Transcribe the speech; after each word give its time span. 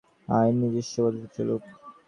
আইন 0.31 0.53
নিজস্ব 0.61 0.95
গতিতে 1.05 1.27
চলুক। 1.35 1.61